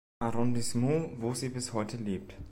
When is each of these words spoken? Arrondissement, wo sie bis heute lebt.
Arrondissement, 0.19 1.21
wo 1.21 1.35
sie 1.35 1.49
bis 1.49 1.73
heute 1.73 1.97
lebt. 1.97 2.33